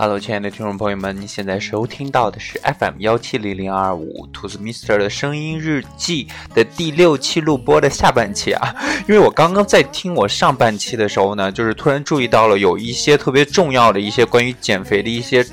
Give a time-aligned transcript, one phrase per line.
[0.00, 8.72] Hello，亲爱的听众朋友们，你现在收听到的是 FM 幺七零零二五兔子 Mister 的声音日记的第六期录播的下半期啊。
[9.08, 15.44] 因为我刚刚在听我上半期的时候呢，就是突然注意到了有一些特别重要的一些关于减肥的一些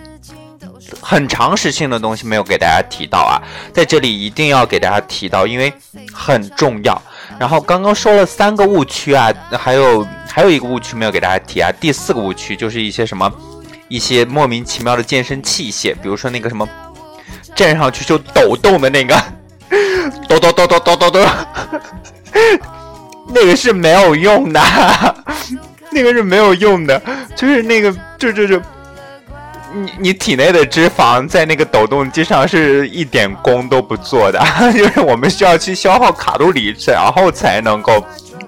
[1.02, 3.42] 很常识性的东西没有给大家提到啊，
[3.74, 5.74] 在这里一定要给大家提到，因为
[6.14, 7.02] 很重要。
[7.40, 13.28] 然后刚刚说了三个误区啊，还有还有一个误区没有给大家提啊，第四个误区就是一些什么。
[13.88, 16.68] 一些莫名其妙的健身器械，比如说那个什么
[17.56, 19.16] 站上去就抖动的那个，
[20.28, 21.26] 抖抖抖抖抖抖抖，
[23.34, 24.62] 那个是没有用的，
[25.92, 27.02] 那个是没有用的，
[27.36, 28.60] 就是那个就就就，
[29.74, 38.04] 你你体内的脂肪在那个抖动机上是一点功都不做的，就是我们需要去消耗卡路里，然后才能够。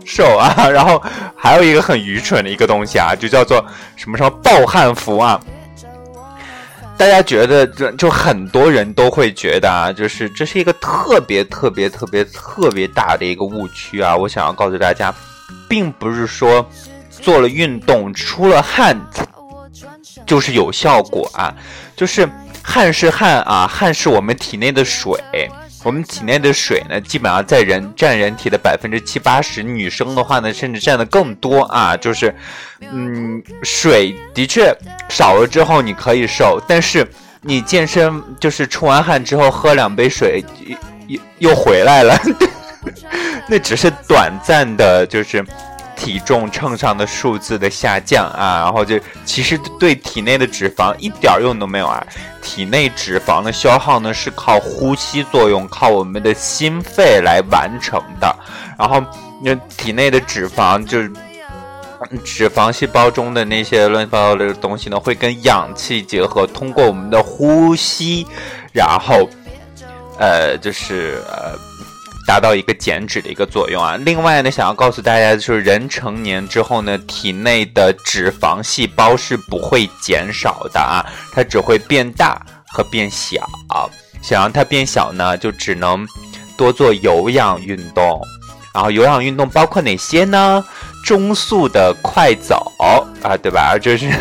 [0.10, 1.04] 瘦啊，然后
[1.36, 3.64] 还有一个很愚蠢的一个东西啊，就叫做
[3.98, 5.40] 什么什么暴汗服啊。
[6.98, 14.16] 大家觉得，就就很多人都会觉得啊，就是这是一个特别特别特别特别大的一个误区啊。
[14.16, 15.14] 我想要告诉大家，
[15.68, 16.68] 并不是说
[17.12, 19.00] 做了运动出了汗
[20.26, 21.54] 就是有效果啊，
[21.96, 22.28] 就是
[22.64, 25.22] 汗是汗啊，汗是我们体内的水。
[25.88, 31.96] 我们体内的水呢，基本上在人占人体的百分之七八十，女生的话呢，甚至占的更多啊。
[31.96, 32.36] 就是，
[32.82, 34.76] 嗯，水的确
[35.08, 37.08] 少了之后你可以瘦，但是
[37.42, 40.44] 你健身就是出完汗之后喝两杯水
[41.08, 42.20] 又又回来了，
[43.48, 45.42] 那只是短暂的，就是。
[45.98, 52.06] 体重秤上的数字的下降啊，然后就其实对体内的脂肪一点用都没有啊。
[52.42, 58.34] 体内脂肪的消耗呢是靠呼吸作用，靠我们的心肺来完成的。
[58.78, 59.04] 然后
[59.42, 61.12] 那体内的脂肪就是
[62.24, 68.26] 脂肪细胞中的那些乱七八糟的东西呢，会跟氧气结合，通过我们的呼吸，
[68.72, 69.28] 然后
[70.20, 71.67] 呃就是呃。
[72.28, 73.96] 达到一个减脂的一个作用啊。
[74.06, 81.02] 另外呢，想要告诉大家的就是，人成年之后呢，体内的脂肪细胞是不会减少的啊，
[81.34, 83.50] 它只会变大和变小。
[84.22, 86.06] 想让它变小呢，就只能
[86.58, 88.22] 多做有氧运动。
[88.74, 90.64] 然后有氧运动包括哪些呢？
[91.06, 92.70] 中速的快走
[93.24, 93.78] 啊，对吧？
[93.80, 94.12] 就是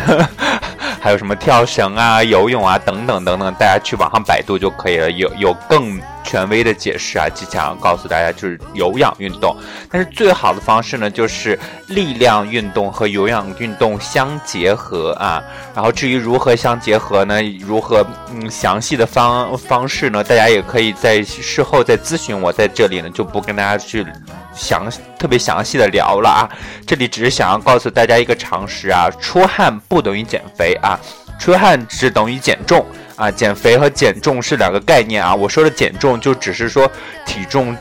[1.01, 5.99] 还有什么跳绳啊、游泳啊等等等等，大家去网上百度就可以了，有有更。
[6.27, 9.55] 权威的解释啊，即将要告诉大家，就是有氧运动。
[9.89, 11.57] 但是最好的方式呢，就是
[11.87, 15.41] 力量运动和有氧运动相结合啊。
[15.73, 17.41] 然后至于如何相结合呢？
[17.61, 20.21] 如何嗯详细的方方式呢？
[20.21, 24.05] 大家也可以在事后再咨询我，在这里呢就不跟大家去
[24.53, 26.49] 详特别详细的聊了啊。
[26.85, 30.99] 这里只是想要告诉大家一个常识啊，出汗不等于减肥啊，
[31.39, 32.85] 出汗只等于减重。
[33.17, 35.33] 啊，减肥和减重是两个概念啊！
[35.33, 36.89] 我说的减重就只是说
[37.25, 37.75] 体重，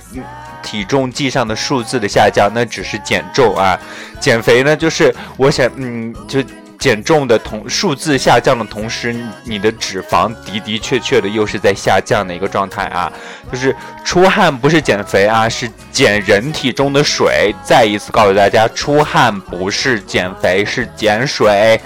[0.63, 3.79] 体重计上的数字的下降，那只是减重啊。
[4.19, 6.43] 减肥呢，就是我想，嗯，就
[6.79, 9.15] 减重的同数字下降的同时，
[9.45, 13.13] 你的脂肪的的确确的又是在下降的一个状态啊。
[13.53, 13.77] 就是
[14.07, 17.55] 出汗不是减肥啊，是减人体中的水。
[17.63, 21.79] 再一次告诉大家，出汗不是减肥，是减水。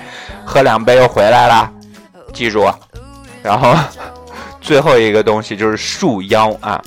[0.44, 1.69] 喝两杯又回来了，
[2.32, 2.72] 记住。
[3.43, 3.75] 然后，
[4.61, 6.83] 最后一个东西就是束腰啊，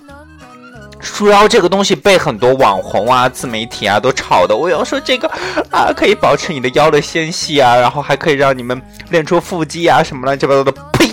[0.99, 4.55] 束腰这个东西被很多网红啊、自媒体啊都炒的。
[4.55, 5.27] 我要说这个
[5.71, 10.71] 啊，可以保持你的腰的纤细啊，然后还可以让你们练出腹肌啊，什么乱七八糟的。
[10.93, 11.09] 呸！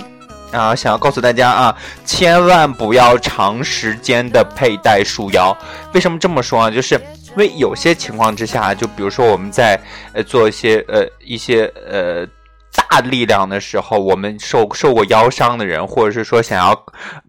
[0.52, 5.56] 啊，想要告诉大家啊，千万不要长时间的佩戴束腰。
[5.94, 6.70] 为什么这么说啊？
[6.70, 9.80] 就是因为有些情况之下，就比如说我们在
[10.12, 12.26] 呃做一些呃一些呃。
[12.72, 16.72] 大力量的时候，我们受受过腰伤的人，或者是说想要，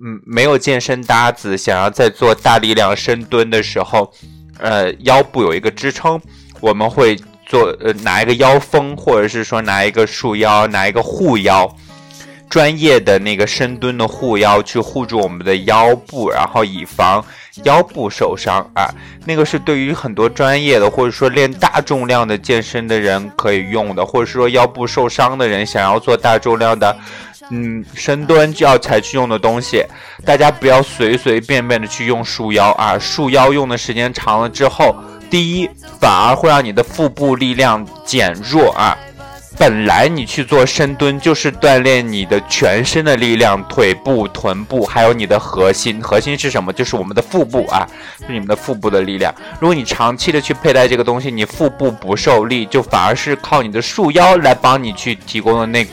[0.03, 4.11] 嗯，没有健身搭子，想要在做大力量深蹲的时候，
[4.59, 6.21] 呃，腰部有一个支撑，
[6.59, 7.15] 我们会
[7.45, 11.75] 做呃拿一个腰封，或者是说拿一个束腰，拿一个护腰。
[12.51, 17.23] 专业的那个深蹲的护腰去护住我们的腰部，然后以防
[17.63, 18.93] 腰部受伤啊。
[19.25, 26.93] 那个是对于很多专业的或者说练大重量的健身的人可以用的，或者说腰部受伤的人想要做大重量的，
[27.51, 29.81] 嗯，深蹲就要采取用的东西。
[30.25, 34.93] 大家不要随随便便的去用束腰啊，束腰用的时间长了之后，
[35.29, 35.69] 第一
[36.01, 38.97] 反而会让你的腹部力量减弱啊。
[39.61, 46.01] 本来你去做深蹲就是锻炼你的全身的力量，腿部、臀部，还有你的核心。
[46.01, 46.73] 核心是什么？
[46.73, 47.87] 就是我们的腹部啊，
[48.25, 49.31] 是你们的腹部的力量。
[49.59, 55.85] 如果你长期的去佩戴这个东西，你腹部不受力，就反而是靠你的束腰来帮你去提供的那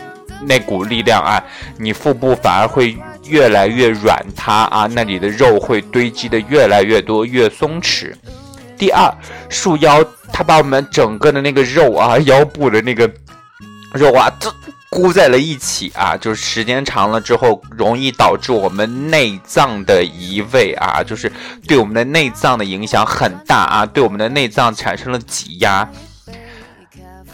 [0.47, 1.39] 那股力量啊，
[1.77, 8.15] 你腹部反而会越来越软塌啊，那里的肉会堆积的越来越多，越松弛。
[8.79, 9.13] 第二，
[9.51, 13.11] 束腰，它把我们整个的那个肉啊，腰部的那个
[13.95, 14.53] 肉啊，这
[14.91, 21.31] 箍在了一起啊，就是时间长了之后，容易导致我们内脏的移位啊，就是
[21.67, 25.89] 对我们的内脏的影响很大啊，对我们的内脏产生了挤压。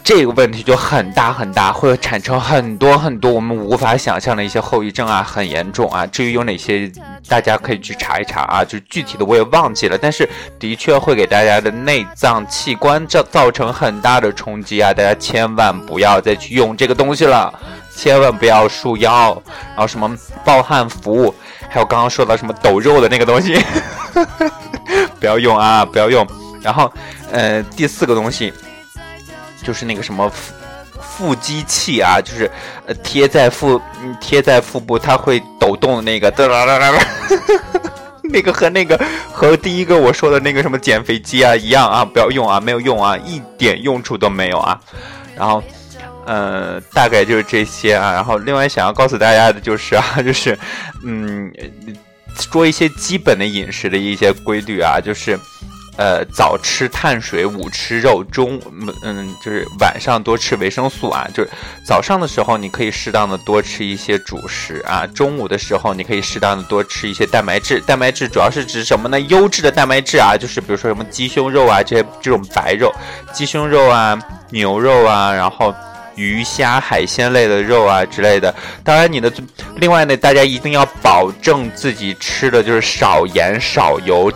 [0.05, 6.05] 这个问题就很大很大，会产生很多很多我们无法想象的一些后遗症啊，很严重啊。
[6.05, 6.89] 至于有哪些，
[7.27, 8.63] 大家可以去查一查啊。
[8.63, 10.29] 就具体的我也忘记了，但是
[10.59, 14.93] 的确会给大家的内脏器官造造成很大的冲击啊。
[14.93, 17.51] 大家千万不要再去用这个东西了，
[17.95, 19.35] 千万不要束腰，
[19.69, 21.33] 然后什么暴汗服，
[21.67, 23.59] 还有刚刚说到什么抖肉的那个东西，
[25.19, 26.27] 不要用啊，不要用。
[26.61, 26.93] 然后，
[27.31, 28.53] 呃，第四个东西。
[29.65, 30.53] 就是那个什么腹
[31.01, 32.49] 腹肌器啊，就是
[32.85, 33.81] 呃贴在腹
[34.21, 36.99] 贴在腹部，它会抖动的那个，哒啦啦啦啦，
[38.31, 38.99] 那个和那个
[39.31, 44.79] 和第一个我说的那个什么减肥机啊一样啊，不要用啊，没有用啊，一点用处都没有啊。
[45.35, 45.61] 然后，
[46.25, 48.13] 呃，大概就是这些啊。
[48.13, 50.57] 然后，另外想要告诉大家的就是啊， 就是
[51.03, 51.51] 嗯，
[52.51, 55.39] 说一些基本的饮食的一些规律啊，就是。
[55.97, 58.59] 呃，早吃碳水，午吃肉，中
[59.01, 61.25] 嗯，就是晚上多吃维生素啊。
[61.33, 61.49] 就是
[61.85, 65.07] 早上的时候，你可以适当的多吃一些主食啊。
[65.07, 67.79] 中午的时候，你可以适当的多吃一些蛋白质。
[67.87, 69.17] 蛋白质主要是指什么呢？
[69.21, 72.93] 优质的蛋白质啊，就是比如说什么鸡胸肉啊，这些这种白肉，
[73.33, 74.19] 鸡胸肉啊，
[74.49, 75.73] 牛肉啊，然后
[76.15, 78.53] 鱼虾海鲜类的肉啊之类的。
[78.83, 79.31] 当然，你的
[79.77, 84.29] 另外呢，大家一定要保证自己吃的就是少盐少油。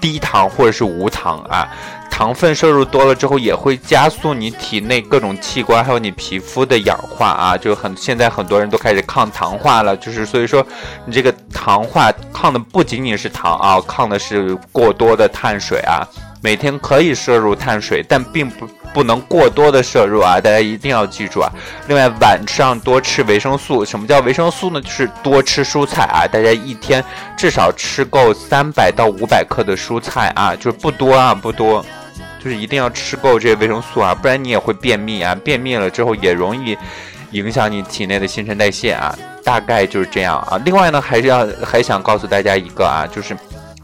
[0.00, 1.68] 低糖或者是无糖啊，
[2.10, 10.66] 糖分摄入多了之后，也会加速你体内各种器官还有你皮肤的氧化啊，就很现在很多人都开始抗糖化了，就是所以说
[11.04, 16.06] 你这个糖化抗的不仅仅是糖啊，抗的是过多的碳水啊，
[16.42, 18.68] 每天可以摄入碳水，但并不。
[18.92, 21.48] 不能过多的摄入啊，大家一定要记住啊。
[21.86, 23.84] 另外，晚上多吃维生素。
[23.84, 24.80] 什么叫维生素呢？
[24.80, 26.26] 就是多吃蔬菜啊。
[26.26, 27.00] 大家一天
[27.36, 31.86] 至少吃够三百到五百克的蔬菜啊，就是不多啊，不多，
[32.42, 35.36] 就是一定要吃够这些维生素啊，不然你也会便秘啊。
[35.36, 36.76] 便秘了之后也容易
[37.30, 39.16] 影响你体内的新陈代谢啊。
[39.44, 40.60] 大概就是这样啊。
[40.64, 43.36] 另外呢，还是要还想告诉大家一个啊，就是。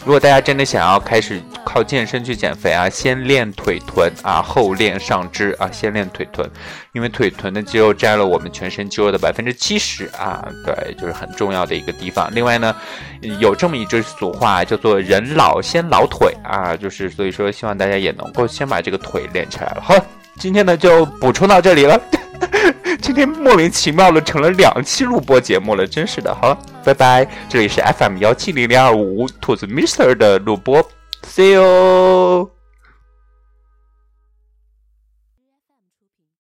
[0.06, 6.48] 如果大家真的想要开始靠健身去减肥啊，先练腿臀啊，后练上肢啊，先练腿臀，
[6.92, 12.32] 因为腿臀的肌肉占了我们全身肌肉的百分之七十啊，对，就是很重要的一个地方。
[12.32, 12.72] 另外呢，
[13.40, 19.80] 有这么一句俗话叫做“人老先老腿”啊，就是所以说希望大家也能够先把这个腿练起来了。
[19.82, 20.06] 好了，
[20.38, 22.00] 今天呢就补充到这里了。
[23.02, 26.32] 今天莫名其妙的成了两期录播节目了，真是的。
[26.32, 30.80] 好了，拜拜，这里是 FM 幺七零零二五兔子 Mister 的录播
[31.24, 32.55] ，See you。